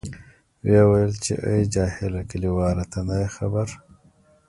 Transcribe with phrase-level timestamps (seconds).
[0.65, 3.67] ویې ویل، چې آی جاهله کلیواله ته نه یې خبر.